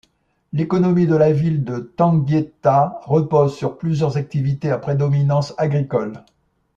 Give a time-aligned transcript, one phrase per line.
[0.51, 6.25] L'économie de la ville de Tanguiéta repose sur plusieurs activités à prédominance agricole.